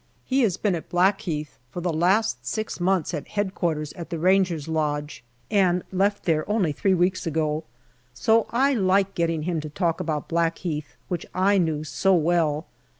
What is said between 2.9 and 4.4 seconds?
at Headquarters at the